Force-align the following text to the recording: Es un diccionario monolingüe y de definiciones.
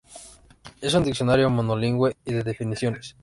Es 0.81 0.95
un 0.95 1.03
diccionario 1.03 1.47
monolingüe 1.51 2.15
y 2.25 2.33
de 2.33 2.41
definiciones. 2.41 3.15